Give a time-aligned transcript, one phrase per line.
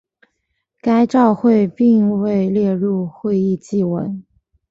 [0.79, 4.23] 该照会并未列入会议记文。